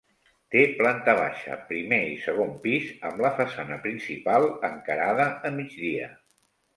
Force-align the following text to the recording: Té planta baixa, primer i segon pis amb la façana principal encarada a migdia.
Té 0.53 0.61
planta 0.77 1.13
baixa, 1.17 1.57
primer 1.71 1.99
i 2.13 2.15
segon 2.23 2.55
pis 2.63 2.87
amb 3.09 3.21
la 3.25 3.31
façana 3.41 3.77
principal 3.83 4.49
encarada 4.71 5.29
a 5.51 5.53
migdia. 5.59 6.09